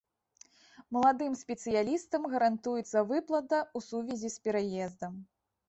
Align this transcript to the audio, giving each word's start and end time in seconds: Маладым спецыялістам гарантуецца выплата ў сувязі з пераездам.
Маладым 0.95 1.33
спецыялістам 1.41 2.21
гарантуецца 2.33 2.99
выплата 3.13 3.59
ў 3.77 3.79
сувязі 3.91 4.35
з 4.39 4.51
пераездам. 4.51 5.25